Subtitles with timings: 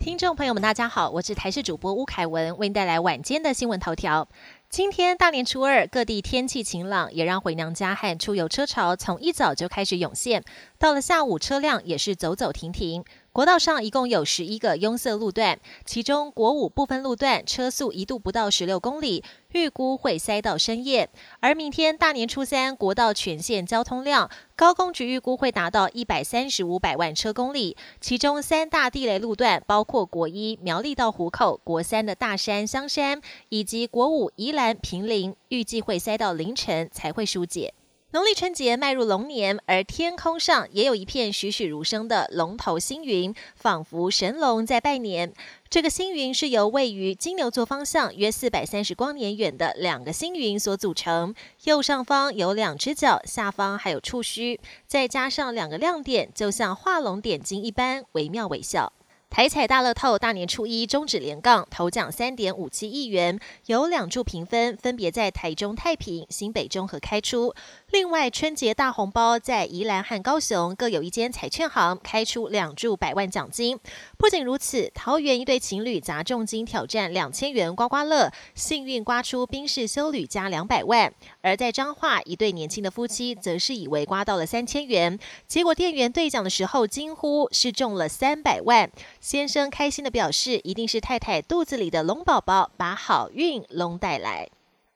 [0.00, 4.26] 听众朋友们，大家好，我是台视主播吴凯文，为您带来晚间的新闻头条。
[4.70, 10.42] 今天大年初二，各地天气晴朗，也让回娘家和出游车潮从一早就开始涌现。
[10.78, 13.04] 到了下午，车辆也是走走停停。
[13.32, 19.22] 国道上一共有十一个拥塞路段，其中国五部分路段车速一度不到十六公里，
[19.52, 21.08] 预估会塞到深夜。
[21.38, 37.74] 而明天大年初三，国道全线交通量高工局预估会达到一百三十五百万车公里，其中三大地雷路段包括国一苗栗到湖口、国三的大山香山以及国五宜兰平林，预计会塞到凌晨才会疏解。
[38.12, 45.32] 农历春节迈入龙年，而天空上也有一片栩栩如生的龙头星云，仿佛神龙在拜年。
[45.68, 51.32] 这个星云是由位于金牛座方向约四百三十光年远的两个星云所组成，
[51.62, 58.92] 右上方有两只脚，下方还有触须，再加上两个亮点，就像画龙点睛一般，惟妙惟肖。
[59.30, 67.54] 台彩大乐透大年初一终止连杠，头奖三点五七亿元，有两注评分，分别在台中太平、新北中和开出。
[67.92, 73.80] 另外，春节大红包在宜兰和高雄各有一间彩券行开出两注百万奖金。
[74.16, 85.18] 不仅如此，桃园一对情侣砸重金挑战两千元刮刮乐，幸运刮出宾士修旅加两百万；而在彰化，一对年轻的夫妻则是以为刮到了三千元，
[85.48, 88.88] 结果店员兑奖的时候惊呼是中了三百万。
[89.20, 94.48] 先生开心的表示，一定是太太肚子里的龙宝宝把好运龙带来。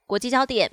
[0.06, 0.70] 国际焦点：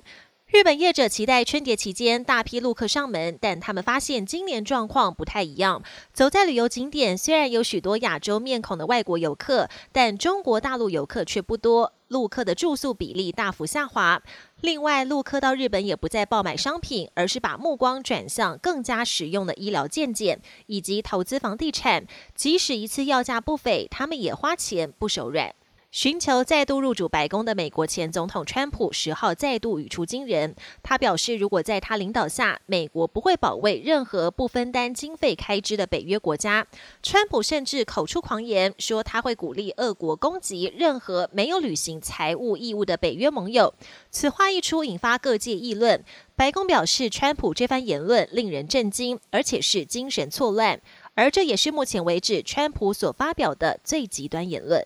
[0.52, 5.82] 日本业者期待春节期间大批陆客上门，但他们发现今年状况不太一样。
[6.12, 11.94] 走在旅游景点，虽然有许多亚洲面孔的外国游客，但中国大陆游客却不多。
[12.08, 14.22] 陆客的住宿比例大幅下滑。
[14.60, 22.06] 另外，陆客到日本也不再爆买商品，而是把目光转向更加实用的医疗健检以及投资房地产。
[22.34, 25.54] 即使一次要价不菲，他们也花钱不手软。
[25.92, 30.56] 寻求再度入主白宫的美国前总统川普十号再度语出惊人。
[30.82, 36.66] 他表示，如果在他领导下，美国不会保卫任何不分担经费开支的北约国家。
[37.02, 43.74] 川普甚至口出狂言，说他会鼓励俄国攻击任何没有履行财务义务的北约盟友。
[44.10, 46.02] 此话一出，引发各界议论。
[46.34, 50.80] 白宫表示，川普这番言论令人震惊，而且是精神错乱，
[51.12, 54.82] 而这也是目前为止川普所发表的最极端言论。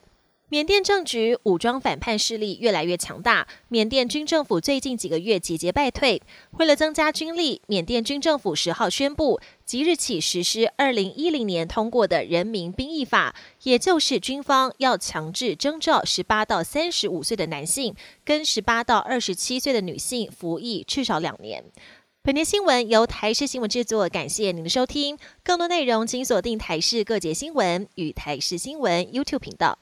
[0.48, 6.22] 缅甸政局武装反叛势力越来越强大，缅甸军政府最近几个月节节败退。
[6.52, 13.34] 为了增加军力，缅甸军政府十号宣布，即日起实施二零一零年通过的人民兵役法，
[13.64, 21.64] 也就是军方要强制征召十八到三十五岁的男性跟十八到二十七岁的女性服役至少两年。
[22.22, 25.18] 本年新闻由台视新闻制作，感谢您的收听。
[25.42, 29.80] 更多内容请锁定台视各节新闻与台视新闻 YouTube 频道。